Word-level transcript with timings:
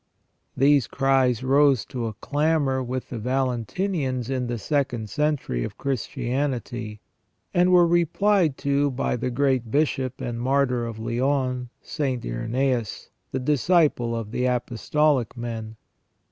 These 0.57 0.87
cries 0.87 1.43
rose 1.43 1.85
to 1.85 2.07
a 2.07 2.13
clamour 2.13 2.81
with 2.81 3.09
the 3.09 3.19
Valentinians 3.19 4.31
in 4.31 4.47
the 4.47 4.57
second 4.57 5.11
century 5.11 5.63
of 5.63 5.77
Christianity, 5.77 7.01
and 7.53 7.71
were 7.71 7.85
replied 7.85 8.57
to 8.65 8.89
by 8.89 9.15
the 9.15 9.29
great 9.29 9.69
Bishop 9.69 10.19
and 10.19 10.41
Martyr 10.41 10.87
of 10.87 10.97
Lyons, 10.97 11.67
St. 11.83 12.25
Irenaeus, 12.25 13.11
the 13.31 13.39
disciple 13.39 14.15
of 14.15 14.31
the 14.31 14.45
apostolic 14.45 15.37
men. 15.37 15.75